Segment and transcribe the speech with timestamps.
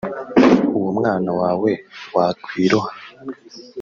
[0.77, 1.71] uwo mwana wawe
[2.15, 2.91] wakwiroha